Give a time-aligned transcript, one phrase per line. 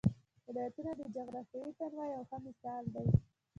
[0.47, 3.07] ولایتونه د جغرافیوي تنوع یو ښه مثال دی.